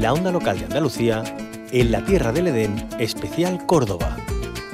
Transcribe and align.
la 0.00 0.14
onda 0.14 0.32
local 0.32 0.58
de 0.58 0.64
Andalucía, 0.64 1.22
en 1.72 1.92
la 1.92 2.02
Tierra 2.02 2.32
del 2.32 2.46
Edén, 2.48 2.88
especial 2.98 3.66
Córdoba. 3.66 4.16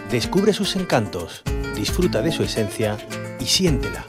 Descubre 0.09 0.53
sus 0.53 0.77
encantos, 0.77 1.43
disfruta 1.75 2.23
de 2.23 2.31
su 2.31 2.45
esencia 2.45 2.97
y 3.41 3.47
siéntela. 3.47 4.05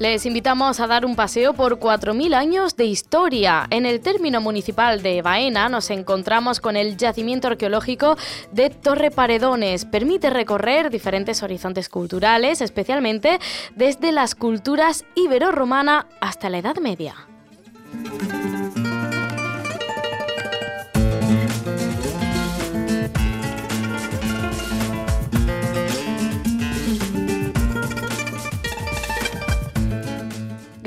Les 0.00 0.24
invitamos 0.24 0.80
a 0.80 0.86
dar 0.86 1.04
un 1.04 1.14
paseo 1.14 1.52
por 1.52 1.78
4.000 1.78 2.34
años 2.34 2.74
de 2.74 2.86
historia. 2.86 3.66
En 3.68 3.84
el 3.84 4.00
término 4.00 4.40
municipal 4.40 5.02
de 5.02 5.20
Baena 5.20 5.68
nos 5.68 5.90
encontramos 5.90 6.58
con 6.58 6.74
el 6.74 6.96
yacimiento 6.96 7.48
arqueológico 7.48 8.16
de 8.50 8.70
Torre 8.70 9.10
Paredones. 9.10 9.84
Permite 9.84 10.30
recorrer 10.30 10.88
diferentes 10.88 11.42
horizontes 11.42 11.90
culturales, 11.90 12.62
especialmente 12.62 13.40
desde 13.76 14.10
las 14.10 14.34
culturas 14.34 15.04
ibero-romana 15.16 16.06
hasta 16.22 16.48
la 16.48 16.56
Edad 16.56 16.76
Media. 16.78 17.14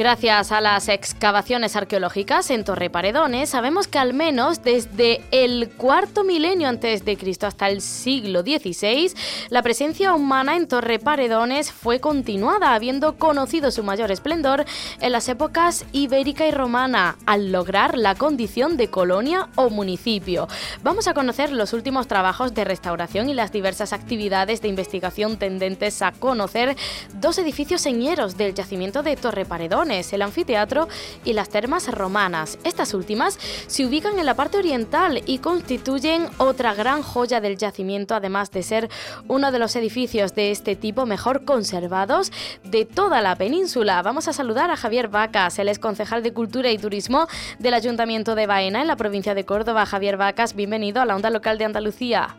Gracias 0.03 0.51
a 0.51 0.59
las 0.59 0.89
excavaciones 0.89 1.77
arqueológicas 1.77 2.49
en 2.49 2.65
Torre 2.65 2.89
Paredones, 2.89 3.51
sabemos 3.51 3.87
que 3.87 3.99
al 3.99 4.13
menos 4.13 4.61
desde 4.61 5.21
el 5.31 5.69
cuarto 5.69 6.25
milenio 6.25 6.67
antes 6.67 7.05
de 7.05 7.15
Cristo 7.15 7.47
hasta 7.47 7.69
el 7.69 7.79
siglo 7.79 8.41
XVI, 8.41 9.13
la 9.47 9.61
presencia 9.61 10.13
humana 10.13 10.57
en 10.57 10.67
Torre 10.67 10.99
Paredones 10.99 11.71
fue 11.71 12.01
continuada, 12.01 12.75
habiendo 12.75 13.17
conocido 13.17 13.71
su 13.71 13.81
mayor 13.81 14.11
esplendor 14.11 14.65
en 14.99 15.13
las 15.13 15.29
épocas 15.29 15.85
ibérica 15.93 16.45
y 16.45 16.51
romana, 16.51 17.15
al 17.25 17.53
lograr 17.53 17.97
la 17.97 18.15
condición 18.15 18.75
de 18.75 18.89
colonia 18.89 19.47
o 19.55 19.69
municipio. 19.69 20.49
Vamos 20.83 21.07
a 21.07 21.13
conocer 21.13 21.53
los 21.53 21.71
últimos 21.71 22.09
trabajos 22.09 22.53
de 22.53 22.65
restauración 22.65 23.29
y 23.29 23.33
las 23.33 23.53
diversas 23.53 23.93
actividades 23.93 24.61
de 24.61 24.67
investigación 24.67 25.37
tendentes 25.37 26.01
a 26.01 26.11
conocer 26.11 26.75
dos 27.21 27.37
edificios 27.37 27.79
señeros 27.79 28.35
del 28.35 28.53
yacimiento 28.53 29.01
de 29.01 29.15
Torre 29.15 29.45
El 29.93 30.23
anfiteatro 30.23 30.87
y 31.23 31.33
las 31.33 31.49
termas 31.49 31.87
romanas. 31.91 32.57
Estas 32.63 32.95
últimas 32.95 33.37
se 33.67 33.85
ubican 33.85 34.17
en 34.17 34.25
la 34.25 34.33
parte 34.33 34.57
oriental 34.57 35.21
y 35.27 35.37
constituyen 35.37 36.29
otra 36.37 36.73
gran 36.73 37.03
joya 37.03 37.41
del 37.41 37.57
yacimiento, 37.57 38.15
además 38.15 38.49
de 38.49 38.63
ser 38.63 38.89
uno 39.27 39.51
de 39.51 39.59
los 39.59 39.75
edificios 39.75 40.33
de 40.33 40.49
este 40.49 40.75
tipo 40.75 41.05
mejor 41.05 41.45
conservados 41.45 42.31
de 42.63 42.85
toda 42.85 43.21
la 43.21 43.35
península. 43.35 44.01
Vamos 44.01 44.27
a 44.27 44.33
saludar 44.33 44.71
a 44.71 44.77
Javier 44.77 45.09
Vacas, 45.09 45.59
el 45.59 45.69
ex 45.69 45.77
concejal 45.77 46.23
de 46.23 46.33
Cultura 46.33 46.71
y 46.71 46.79
Turismo 46.79 47.27
del 47.59 47.75
Ayuntamiento 47.75 48.33
de 48.33 48.47
Baena 48.47 48.81
en 48.81 48.87
la 48.87 48.95
provincia 48.95 49.35
de 49.35 49.45
Córdoba. 49.45 49.85
Javier 49.85 50.17
Vacas, 50.17 50.55
bienvenido 50.55 51.01
a 51.01 51.05
la 51.05 51.15
onda 51.15 51.29
local 51.29 51.59
de 51.59 51.65
Andalucía. 51.65 52.35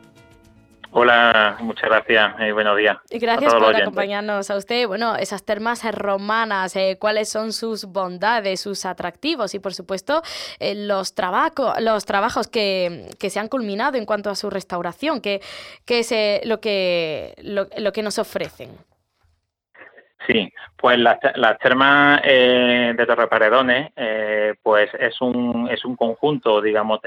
Hola, 0.97 1.57
muchas 1.59 1.91
gracias 1.91 2.35
y 2.39 2.53
buenos 2.53 2.77
días. 2.77 2.97
Y 3.11 3.19
gracias 3.19 3.53
por 3.53 3.75
acompañarnos 3.75 4.49
a 4.49 4.57
usted. 4.57 4.87
Bueno, 4.87 5.17
esas 5.17 5.45
termas 5.45 5.83
romanas, 5.93 6.77
eh, 6.77 6.99
cuáles 7.01 7.29
son 7.29 7.53
sus 7.53 7.87
bondades, 7.87 8.61
sus 8.61 8.87
atractivos 8.87 9.57
y 9.57 9.59
por 9.59 9.75
supuesto 9.75 10.23
eh, 10.61 10.77
los, 10.77 11.13
los 11.81 12.07
trabajos 12.07 12.47
que, 12.47 13.09
se 13.19 13.41
han 13.41 13.49
culminado 13.49 13.99
en 13.99 14.07
cuanto 14.07 14.31
a 14.31 14.37
su 14.37 14.51
restauración, 14.51 15.21
que, 15.21 15.41
es 15.85 16.13
eh, 16.13 16.43
lo, 16.45 16.61
que, 16.61 17.35
lo, 17.43 17.93
que 17.93 18.03
nos 18.05 18.21
ofrecen. 18.21 18.71
Sí, 20.29 20.49
pues 20.77 20.97
las, 21.01 21.19
termas 21.61 22.23
de 22.23 23.05
Torre 23.05 23.27
Paredones, 23.27 23.91
pues 24.63 24.91
es 25.01 25.21
un, 25.21 25.69
es 25.73 25.85
un 25.85 25.97
conjunto, 25.97 26.63
digamos, 26.63 27.01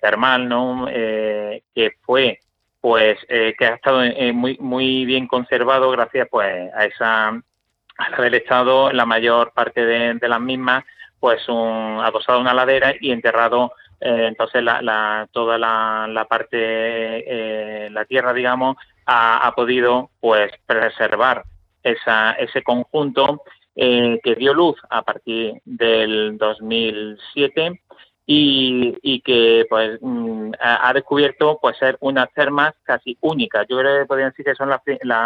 termal, 0.00 0.48
¿no? 0.48 0.86
que 0.86 1.92
fue 2.00 2.40
pues 2.84 3.16
eh, 3.30 3.54
que 3.58 3.64
ha 3.64 3.76
estado 3.76 4.02
eh, 4.02 4.34
muy 4.34 4.58
muy 4.60 5.06
bien 5.06 5.26
conservado 5.26 5.90
gracias 5.90 6.28
pues 6.30 6.70
a 6.74 6.84
esa 6.84 7.28
al 7.28 8.14
haber 8.14 8.34
estado 8.34 8.92
la 8.92 9.06
mayor 9.06 9.52
parte 9.54 9.86
de, 9.86 10.28
las 10.28 10.40
mismas 10.42 10.84
pues 11.18 11.48
un, 11.48 11.98
adosado 12.02 12.36
a 12.36 12.40
una 12.42 12.52
ladera 12.52 12.92
y 13.00 13.10
enterrado 13.10 13.72
eh, 14.02 14.26
entonces 14.28 14.62
la, 14.62 15.26
toda 15.32 15.56
la, 15.56 16.26
parte 16.28 17.88
la 17.88 18.04
tierra 18.04 18.34
digamos 18.34 18.76
ha, 19.06 19.46
ha, 19.46 19.54
podido 19.54 20.10
pues 20.20 20.52
preservar 20.66 21.42
esa, 21.82 22.32
ese 22.32 22.62
conjunto 22.62 23.44
que 23.74 24.36
dio 24.36 24.52
luz 24.52 24.76
a 24.90 25.00
partir 25.00 25.54
del 25.64 26.36
2007 26.36 27.80
y, 28.26 29.20
que 29.20 29.66
pues 29.68 29.98
mm, 30.00 30.52
ha 30.58 30.92
descubierto 30.92 31.58
pues 31.60 31.76
ser 31.76 31.96
unas 32.00 32.32
termas 32.32 32.74
casi 32.82 33.18
únicas. 33.20 33.66
Yo 33.68 33.78
creo 33.78 34.00
que 34.00 34.06
podrían 34.06 34.30
decir 34.30 34.44
que 34.44 34.54
son 34.54 34.70
las, 34.70 34.80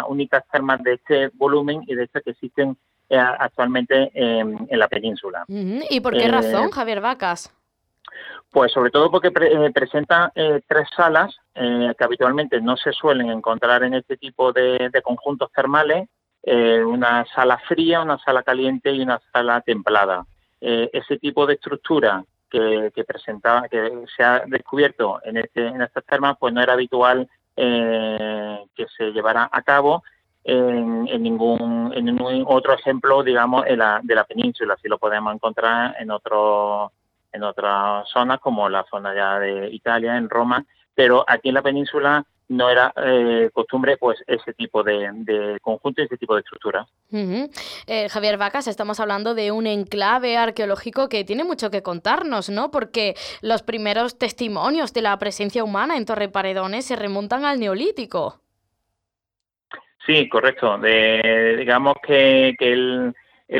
únicas 0.07 0.43
termas 0.51 0.83
de 0.83 0.93
este 0.93 1.29
volumen 1.33 1.83
y 1.87 1.95
de 1.95 2.03
estas 2.03 2.23
que 2.23 2.31
existen 2.31 2.77
eh, 3.09 3.17
actualmente 3.17 4.11
en, 4.13 4.67
la 4.71 4.87
península. 4.87 5.45
¿Y 5.47 5.99
por 6.01 6.13
qué 6.13 6.25
eh, 6.25 6.31
razón, 6.31 6.71
Javier 6.71 7.01
Vacas? 7.01 7.53
Pues 8.51 8.71
sobre 8.71 8.89
todo 8.89 9.11
porque 9.11 9.27
eh, 9.29 9.71
presenta 9.73 10.31
tres 10.67 10.89
salas 10.95 11.35
que 11.53 12.03
habitualmente 12.03 12.59
no 12.61 12.77
se 12.77 12.93
suelen 12.93 13.29
encontrar 13.29 13.83
en 13.83 13.93
este 13.93 14.17
tipo 14.17 14.53
de, 14.53 14.89
de 14.91 15.01
conjuntos 15.01 15.51
termales, 15.51 16.07
una 16.43 17.25
sala 17.35 17.59
fría, 17.67 18.01
una 18.01 18.17
sala 18.19 18.43
caliente 18.43 18.91
y 18.91 19.01
una 19.01 19.19
sala 19.31 19.61
templada. 19.61 20.25
ese 20.61 21.17
tipo 21.17 21.45
de 21.45 21.55
estructura 21.55 22.23
que, 22.49 23.03
presentaba, 23.07 23.67
que 23.67 24.03
se 24.15 24.23
ha 24.23 24.43
descubierto 24.45 25.19
en, 25.23 25.37
este, 25.37 25.67
en 25.67 25.81
estas 25.81 26.05
termas, 26.05 26.37
pues 26.39 26.53
no 26.53 26.61
era 26.61 26.73
habitual 26.73 27.29
eh, 27.55 28.65
que 28.75 28.85
se 28.97 29.11
llevara 29.11 29.49
a 29.51 29.61
cabo 29.61 30.03
en, 30.43 31.03
ningún, 31.21 31.91
en 31.95 32.05
ningún 32.05 32.43
otro 32.47 32.73
ejemplo, 32.73 33.23
digamos, 33.23 33.65
de 33.65 33.77
la, 33.77 33.99
de 34.01 34.15
la 34.15 34.23
península. 34.23 34.77
Si 34.81 34.87
lo 34.87 34.97
podemos 34.97 35.33
encontrar 35.33 35.95
en 35.99 36.11
otros 36.11 36.91
en 37.31 37.43
otras 37.43 38.07
zonas, 38.09 38.39
como 38.39 38.69
la 38.69 38.85
zona 38.89 39.13
ya 39.13 39.39
de 39.39 39.69
Italia, 39.71 40.17
en 40.17 40.29
Roma, 40.29 40.65
pero 40.95 41.23
aquí 41.27 41.49
en 41.49 41.55
la 41.55 41.61
península 41.61 42.25
no 42.49 42.69
era 42.69 42.91
eh, 42.97 43.49
costumbre 43.53 43.95
pues 43.97 44.17
ese 44.27 44.53
tipo 44.53 44.83
de, 44.83 45.09
de 45.13 45.59
conjunto 45.61 46.01
y 46.01 46.05
ese 46.05 46.17
tipo 46.17 46.33
de 46.33 46.41
estructura. 46.41 46.85
Eh, 47.11 48.09
Javier 48.09 48.37
Vacas, 48.37 48.67
estamos 48.67 48.99
hablando 48.99 49.35
de 49.35 49.51
un 49.51 49.67
enclave 49.67 50.35
arqueológico 50.35 51.09
que 51.09 51.23
tiene 51.23 51.43
mucho 51.43 51.69
que 51.69 51.83
contarnos, 51.83 52.49
¿no? 52.49 52.71
Porque 52.71 53.13
los 53.41 53.61
primeros 53.61 54.17
testimonios 54.17 54.93
de 54.93 55.03
la 55.03 55.17
presencia 55.19 55.63
humana 55.63 55.95
en 55.95 56.05
Torre 56.05 56.27
Paredones 56.29 56.85
se 56.85 56.95
remontan 56.95 57.45
al 57.45 57.59
Neolítico. 57.59 58.41
Sí, 60.05 60.27
correcto. 60.27 60.79
digamos 60.79 61.95
que, 62.01 62.55
el, 62.59 63.13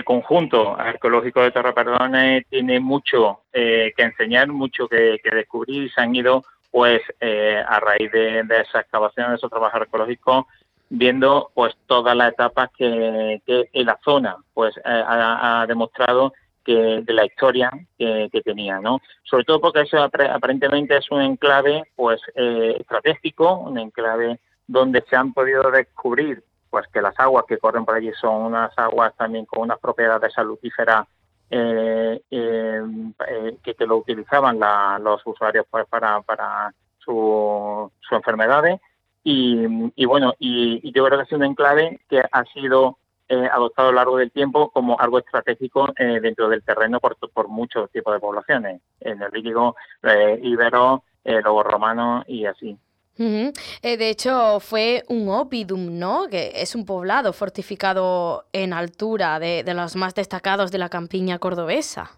conjunto 0.03 0.75
arqueológico 0.75 1.43
de 1.43 1.51
Torre 1.51 1.73
Paredones 1.73 2.45
tiene 2.49 2.79
mucho 2.79 3.41
eh, 3.53 3.93
que 3.95 4.03
enseñar, 4.03 4.47
mucho 4.47 4.87
que, 4.87 5.19
que 5.23 5.35
descubrir 5.35 5.83
y 5.83 5.89
se 5.89 6.01
han 6.01 6.15
ido 6.15 6.43
pues 6.71 7.01
eh, 7.19 7.63
a 7.67 7.79
raíz 7.79 8.11
de, 8.11 8.39
esa 8.39 8.81
excavación, 8.81 9.29
de 9.29 9.35
esos 9.35 9.49
trabajos 9.49 9.81
arqueológicos, 9.81 10.45
viendo 10.89 11.51
pues 11.53 11.75
todas 11.85 12.15
las 12.15 12.33
etapas 12.33 12.69
que, 12.77 13.41
en 13.45 13.85
la 13.85 13.99
zona 14.03 14.37
pues 14.53 14.75
eh, 14.77 14.81
ha, 14.85 15.65
demostrado 15.67 16.33
que 16.63 17.01
de 17.03 17.13
la 17.13 17.25
historia 17.25 17.71
que, 17.97 18.41
tenía, 18.43 18.79
¿no? 18.79 18.99
Sobre 19.23 19.43
todo 19.43 19.61
porque 19.61 19.81
eso 19.81 20.01
aparentemente 20.01 20.97
es 20.97 21.09
un 21.11 21.21
enclave 21.21 21.83
pues 21.95 22.21
eh, 22.35 22.77
estratégico, 22.79 23.55
un 23.57 23.77
enclave 23.77 24.39
donde 24.67 25.03
se 25.09 25.15
han 25.15 25.33
podido 25.33 25.71
descubrir 25.71 26.43
pues 26.69 26.87
que 26.93 27.01
las 27.01 27.19
aguas 27.19 27.45
que 27.47 27.57
corren 27.57 27.85
por 27.85 27.95
allí 27.95 28.11
son 28.19 28.35
unas 28.43 28.71
aguas 28.77 29.15
también 29.17 29.45
con 29.45 29.63
unas 29.63 29.79
propiedades 29.79 30.33
salutíferas 30.33 31.07
eh, 31.51 32.21
eh, 32.29 32.81
eh, 33.27 33.57
que, 33.63 33.85
lo 33.85 33.97
utilizaban 33.97 34.59
los 35.03 35.21
usuarios 35.25 35.65
pues, 35.69 35.85
para, 35.87 36.21
para 36.21 36.73
sus 36.99 37.91
su 38.01 38.15
enfermedades. 38.15 38.79
Y, 39.23 40.05
bueno, 40.05 40.33
y, 40.39 40.91
yo 40.91 41.05
creo 41.05 41.19
que 41.19 41.25
es 41.25 41.31
un 41.31 41.43
enclave 41.43 41.99
que 42.09 42.19
ha 42.19 42.43
sido 42.45 42.97
adoptado 43.51 43.89
a 43.89 43.91
lo 43.91 43.97
largo 43.97 44.17
del 44.17 44.31
tiempo 44.31 44.71
como 44.71 44.99
algo 44.99 45.19
estratégico 45.19 45.93
dentro 45.97 46.49
del 46.49 46.63
terreno 46.63 46.99
por, 46.99 47.15
por 47.31 47.47
muchos 47.47 47.91
tipos 47.91 48.11
de 48.11 48.19
poblaciones, 48.19 48.81
en 49.01 49.21
el 49.21 49.31
líquido 49.31 49.75
ibero, 50.41 51.03
luego 51.23 51.63
romano 51.63 52.23
y 52.27 52.45
así. 52.45 52.75
Eh, 53.19 53.97
de 53.97 54.09
hecho, 54.09 54.59
fue 54.59 55.03
un 55.09 55.27
opidum, 55.29 55.99
¿no? 55.99 56.27
Que 56.29 56.51
es 56.55 56.73
un 56.73 56.85
poblado 56.85 57.33
fortificado 57.33 58.45
en 58.53 58.71
altura 58.71 59.39
de, 59.39 59.63
los 59.73 59.95
más 59.95 60.15
destacados 60.15 60.71
de 60.71 60.77
la 60.77 60.89
campiña 60.89 61.37
cordobesa. 61.37 62.11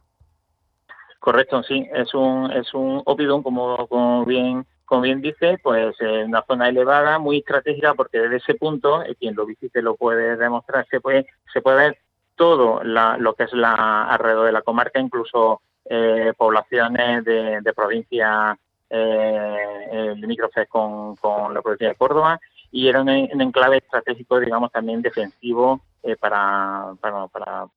Correcto, 1.19 1.63
sí, 1.63 1.87
es 1.93 2.13
un, 2.13 2.51
es 2.51 2.73
un 2.73 3.01
opidum, 3.05 3.41
como, 3.43 3.87
como 3.87 4.25
bien 4.25 4.65
como 4.91 5.03
bien 5.03 5.21
dice, 5.21 5.57
pues 5.63 5.95
una 6.01 6.43
zona 6.45 6.67
elevada, 6.67 7.17
muy 7.17 7.37
estratégica, 7.37 7.93
porque 7.93 8.19
desde 8.19 8.35
ese 8.37 8.55
punto, 8.55 9.01
eh, 9.03 9.15
quien 9.15 9.35
lo 9.35 9.45
visite 9.45 9.81
lo 9.81 9.95
puede 9.95 10.35
demostrar, 10.35 10.85
se 10.91 10.99
puede, 10.99 11.27
se 11.53 11.61
puede 11.61 11.77
ver 11.77 11.97
todo 12.35 12.83
lo 12.83 13.33
que 13.35 13.43
es 13.43 13.53
la 13.53 14.03
alrededor 14.03 14.47
de 14.47 14.51
la 14.51 14.63
comarca, 14.63 14.99
incluso 14.99 15.61
eh, 15.85 16.33
poblaciones 16.35 17.23
de, 17.23 17.61
de 17.61 17.73
provincias 17.73 18.57
eh, 18.91 20.13
limítrofes 20.17 20.67
con, 20.67 21.15
con 21.15 21.53
la 21.53 21.61
provincia 21.61 21.89
de 21.89 21.95
Córdoba, 21.95 22.39
y 22.71 22.87
era 22.87 23.01
un, 23.01 23.09
enclave 23.09 23.77
estratégico, 23.77 24.39
digamos, 24.39 24.71
también 24.71 25.01
defensivo 25.01 25.81
eh, 26.03 26.15
para, 26.15 26.93
para, 26.99 27.27
para, 27.27 27.67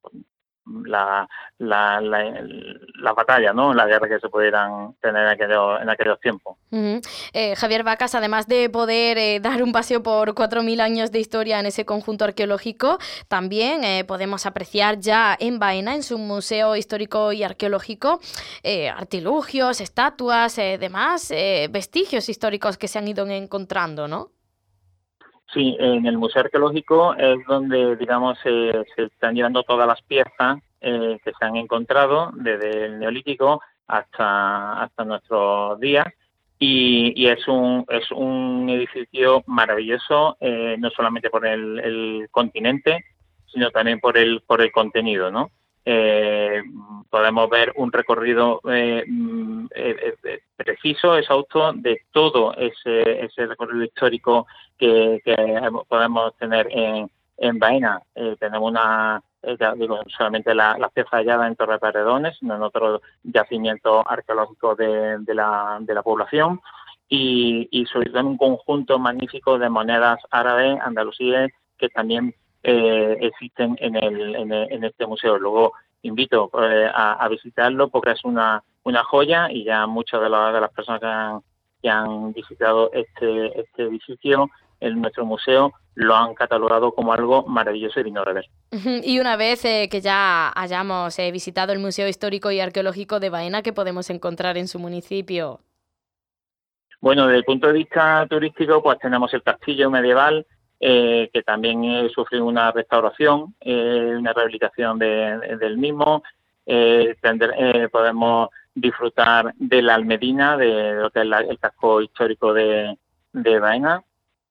la, 0.66 1.28
la, 1.58 2.00
la, 2.00 3.12
batalla, 3.12 3.52
¿no? 3.52 3.74
La 3.74 3.86
guerra 3.86 4.08
que 4.08 4.18
se 4.18 4.28
pudieran 4.28 4.94
tener 5.00 5.24
en 5.24 5.28
aquellos, 5.28 5.80
en 5.80 5.90
aquellos 5.90 6.20
tiempos. 6.20 6.56
Eh, 7.32 7.54
Javier 7.56 7.84
Vacas, 7.84 8.14
además 8.14 8.46
de 8.46 8.68
poder 8.70 9.18
eh, 9.18 9.40
dar 9.40 9.62
un 9.62 9.72
paseo 9.72 10.02
por 10.02 10.34
4.000 10.34 10.80
años 10.80 11.12
de 11.12 11.20
historia 11.20 11.60
en 11.60 11.66
ese 11.66 11.84
conjunto 11.84 12.24
arqueológico, 12.24 12.98
también 13.28 13.84
eh, 13.84 14.04
podemos 14.04 14.46
apreciar 14.46 14.98
ya 14.98 15.36
en 15.38 15.58
Baena, 15.58 15.94
en 15.94 16.02
su 16.02 16.18
Museo 16.18 16.76
Histórico 16.76 17.32
y 17.32 17.42
Arqueológico, 17.42 18.20
artilugios, 18.96 19.80
estatuas, 19.80 20.56
demás 20.56 21.32
vestigios 21.70 22.28
históricos 22.28 22.78
que 22.78 22.88
se 22.88 22.98
han 22.98 23.08
ido 23.08 23.26
encontrando, 23.26 24.08
¿no? 24.08 24.33
Sí, 25.54 25.76
en 25.78 26.04
el 26.04 26.18
Museo 26.18 26.42
Arqueológico 26.42 27.14
es 27.14 27.38
donde, 27.46 27.94
digamos, 27.96 28.36
se 28.42 28.84
están 28.96 29.36
llevando 29.36 29.62
todas 29.62 29.86
las 29.86 30.02
piezas 30.02 30.58
eh, 30.80 31.18
que 31.24 31.32
se 31.38 31.44
han 31.44 31.54
encontrado 31.54 32.32
desde 32.34 32.86
el 32.86 32.98
Neolítico 32.98 33.62
hasta, 33.86 34.82
hasta 34.82 35.04
nuestros 35.04 35.78
días. 35.78 36.06
Y, 36.58 37.26
es, 37.26 37.46
un, 37.46 37.84
es 37.88 38.10
un 38.10 38.68
edificio 38.68 39.44
maravilloso, 39.46 40.36
eh, 40.40 40.76
no 40.78 40.90
solamente 40.90 41.30
por 41.30 41.46
el, 41.46 42.26
continente, 42.30 43.04
sino 43.46 43.70
también 43.70 44.00
por 44.00 44.16
el, 44.18 44.40
por 44.46 44.60
el 44.60 44.72
contenido, 44.72 45.30
¿no? 45.30 45.50
Eh, 47.14 47.16
podemos 47.16 47.48
ver 47.48 47.72
un 47.76 47.92
recorrido 47.92 48.60
eh, 48.70 49.04
mm, 49.06 49.66
eh, 49.74 50.14
eh, 50.24 50.40
preciso, 50.56 51.16
exhausto 51.16 51.72
de 51.72 52.02
todo 52.12 52.54
ese, 52.56 53.24
ese 53.24 53.46
recorrido 53.46 53.84
histórico 53.84 54.46
que, 54.76 55.20
podemos 55.88 56.36
tener 56.36 56.66
en, 56.70 57.08
en 57.38 57.58
Baena. 57.58 58.02
tenemos 58.38 58.70
una, 58.70 59.22
digo, 59.76 60.00
solamente 60.08 60.54
la, 60.54 60.76
la 60.78 60.88
pieza 60.88 61.16
hallada 61.18 61.46
en 61.46 61.56
Torre 61.56 61.78
Paredones, 61.78 62.36
sino 62.38 62.56
en 62.56 62.62
otro 62.62 63.00
yacimiento 63.22 64.02
arqueológico 64.06 64.74
de, 64.74 65.18
de, 65.18 65.34
la, 65.34 65.78
de 65.80 65.94
la 65.94 66.02
población. 66.02 66.60
Y, 67.08 67.68
y 67.70 67.86
sobre 67.86 68.10
todo 68.10 68.26
un 68.26 68.36
conjunto 68.36 68.98
magnífico 68.98 69.58
de 69.58 69.68
monedas 69.68 70.18
árabes, 70.30 70.80
andalusíes, 70.80 71.52
que 71.78 71.88
también 71.90 72.34
eh, 72.64 73.18
existen 73.20 73.76
en, 73.78 73.94
el, 73.94 74.34
en, 74.34 74.84
este 74.84 75.06
museo. 75.06 75.38
Luego 75.38 75.74
invito 76.04 76.50
eh, 76.62 76.90
a, 76.94 77.26
visitarlo 77.28 77.88
porque 77.88 78.12
es 78.12 78.24
una, 78.24 78.62
una 78.84 79.02
joya 79.02 79.50
y 79.50 79.64
ya 79.64 79.86
muchas 79.86 80.20
de, 80.20 80.26
de 80.26 80.60
las 80.60 80.72
personas 80.72 81.00
que 81.00 81.06
han, 81.06 81.40
que 81.82 81.90
han 81.90 82.32
visitado 82.32 82.90
este, 82.92 83.60
este 83.60 83.82
edificio 83.82 84.48
en 84.80 85.00
nuestro 85.00 85.24
museo 85.24 85.72
lo 85.94 86.16
han 86.16 86.34
catalogado 86.34 86.92
como 86.92 87.12
algo 87.12 87.44
maravilloso 87.46 88.00
y 88.00 88.04
digno 88.04 88.24
de 88.24 88.32
ver. 88.32 88.46
Y 89.04 89.20
una 89.20 89.36
vez 89.36 89.64
eh, 89.64 89.88
que 89.90 90.00
ya 90.00 90.52
hayamos 90.54 91.16
visitado 91.32 91.72
el 91.72 91.78
Museo 91.78 92.08
Histórico 92.08 92.50
y 92.50 92.60
Arqueológico 92.60 93.20
de 93.20 93.30
Baena, 93.30 93.62
¿qué 93.62 93.72
podemos 93.72 94.10
encontrar 94.10 94.58
en 94.58 94.66
su 94.66 94.78
municipio? 94.80 95.60
Bueno, 97.00 97.26
desde 97.26 97.38
el 97.38 97.44
punto 97.44 97.68
de 97.68 97.74
vista 97.74 98.26
turístico, 98.28 98.82
pues 98.82 98.98
tenemos 98.98 99.32
el 99.34 99.42
castillo 99.42 99.90
medieval, 99.90 100.46
eh, 100.86 101.30
que 101.32 101.42
también 101.42 101.82
eh, 101.82 102.10
sufrió 102.14 102.44
una 102.44 102.70
restauración, 102.70 103.54
eh, 103.58 104.14
una 104.18 104.34
rehabilitación 104.34 104.98
del 104.98 105.78
mismo. 105.78 106.22
podemos 107.90 108.50
disfrutar 108.74 109.54
de 109.56 109.80
la 109.80 109.94
Almedina, 109.94 110.58
de 110.58 110.92
lo 110.96 111.10
que 111.10 111.22
es 111.22 111.26
el 111.48 111.58
casco 111.58 112.02
histórico 112.02 112.52
de, 112.52 112.98
de 113.32 113.58
Baena, 113.60 114.02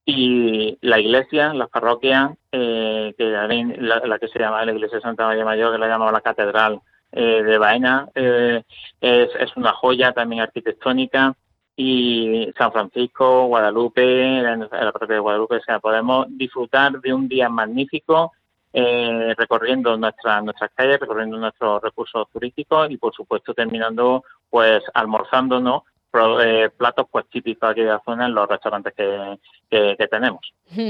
y 0.07 0.75
la 0.81 0.99
iglesia, 0.99 1.53
la 1.53 1.67
parroquia, 1.67 2.35
que 2.49 3.13
la, 3.19 4.17
que 4.17 4.27
se 4.27 4.39
llama 4.39 4.65
la 4.65 4.71
iglesia 4.71 4.97
de 4.97 5.03
Santa 5.03 5.27
María 5.27 5.45
Mayor, 5.45 5.71
que 5.73 5.77
la 5.77 5.87
llamaba 5.87 6.11
la 6.11 6.21
catedral 6.21 6.79
de 7.11 7.57
Baena, 7.59 8.09
es, 8.15 9.55
una 9.55 9.73
joya 9.73 10.13
también 10.13 10.41
arquitectónica 10.41 11.35
y 11.75 12.51
San 12.57 12.71
Francisco, 12.71 13.47
Guadalupe, 13.47 14.41
la 14.41 14.91
propia 14.91 15.19
Guadalupe, 15.19 15.57
o 15.57 15.63
sea, 15.63 15.79
podemos 15.79 16.27
disfrutar 16.29 16.99
de 17.01 17.13
un 17.13 17.27
día 17.27 17.49
magnífico 17.49 18.31
eh, 18.75 19.35
recorriendo 19.37 19.95
nuestras 19.97 20.43
nuestras 20.43 20.71
calles, 20.73 20.99
recorriendo 20.99 21.37
nuestros 21.37 21.81
recursos 21.81 22.27
turísticos 22.31 22.89
y 22.89 22.97
por 22.97 23.13
supuesto 23.13 23.53
terminando 23.53 24.23
pues 24.49 24.81
almorzándonos 24.95 25.83
eh, 26.15 26.69
platos 26.75 27.07
pues 27.11 27.25
típicos 27.29 27.75
de 27.75 27.83
la 27.83 28.01
zona 28.05 28.27
en 28.27 28.35
los 28.35 28.47
restaurantes 28.47 28.93
que, 28.93 29.39
que, 29.69 30.07
tenemos. 30.07 30.41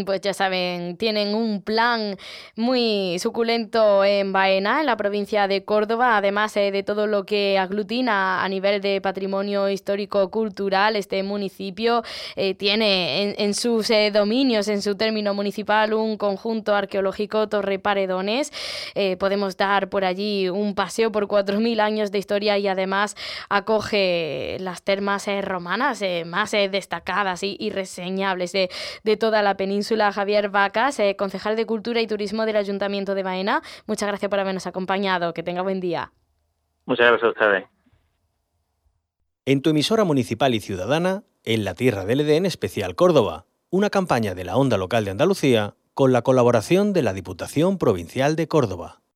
Pues 0.05 0.21
ya 0.21 0.33
saben, 0.33 0.97
tienen 0.97 1.33
un 1.33 1.61
plan 1.61 2.17
muy 2.57 3.17
suculento 3.19 4.03
en 4.03 4.33
Baena, 4.33 4.81
en 4.81 4.85
la 4.85 4.97
provincia 4.97 5.47
de 5.47 5.63
Córdoba, 5.63 6.17
además 6.17 6.55
eh, 6.57 6.71
de 6.71 6.83
todo 6.83 7.07
lo 7.07 7.25
que 7.25 7.57
aglutina 7.57 8.43
a 8.43 8.49
nivel 8.49 8.81
de 8.81 8.99
patrimonio 8.99 9.69
histórico-cultural 9.69 10.97
este 10.97 11.23
municipio. 11.23 12.03
Eh, 12.35 12.53
tiene 12.53 13.35
en, 13.41 13.53
sus 13.53 13.89
dominios, 14.11 14.67
en 14.67 14.81
su 14.81 14.95
término 14.95 15.33
municipal, 15.33 15.93
un 15.93 16.17
conjunto 16.17 16.75
arqueológico 16.75 17.47
Torre 17.47 17.79
Paredones. 17.79 18.51
podemos 19.19 19.55
dar 19.55 19.89
por 19.89 20.03
allí 20.03 20.49
un 20.49 20.75
paseo 20.75 21.11
por 21.11 21.27
4.000 21.27 21.79
años 21.79 22.11
de 22.11 22.17
historia 22.17 22.57
y 22.57 22.67
además 22.67 23.15
acoge 23.49 24.57
las 24.59 24.81
termas 24.83 25.12
romanas 25.41 26.03
más 26.25 26.51
destacadas 26.51 27.43
y, 27.43 27.57
y 27.59 27.69
reseñables 27.69 28.51
de 28.51 28.69
de 29.03 29.17
toda 29.17 29.41
la 29.41 29.57
península, 29.57 30.11
Javier 30.11 30.49
Vacas, 30.49 30.99
eh, 30.99 31.15
concejal 31.15 31.55
de 31.55 31.65
Cultura 31.65 32.01
y 32.01 32.07
Turismo 32.07 32.45
del 32.45 32.55
Ayuntamiento 32.55 33.15
de 33.15 33.23
Baena. 33.23 33.61
Muchas 33.85 34.07
gracias 34.07 34.29
por 34.29 34.39
habernos 34.39 34.67
acompañado. 34.67 35.33
Que 35.33 35.43
tenga 35.43 35.61
buen 35.61 35.79
día. 35.79 36.11
Muchas 36.85 37.07
gracias 37.07 37.23
a 37.23 37.29
ustedes. 37.29 37.65
En 39.45 39.61
tu 39.61 39.69
emisora 39.71 40.03
municipal 40.03 40.53
y 40.53 40.61
ciudadana, 40.61 41.23
en 41.43 41.65
la 41.65 41.75
Tierra 41.75 42.05
del 42.05 42.21
Edén 42.21 42.45
Especial 42.45 42.95
Córdoba, 42.95 43.45
una 43.69 43.89
campaña 43.89 44.35
de 44.35 44.45
la 44.45 44.55
Onda 44.55 44.77
Local 44.77 45.05
de 45.05 45.11
Andalucía 45.11 45.75
con 45.93 46.13
la 46.13 46.21
colaboración 46.21 46.93
de 46.93 47.03
la 47.03 47.13
Diputación 47.13 47.77
Provincial 47.77 48.35
de 48.35 48.47
Córdoba. 48.47 49.02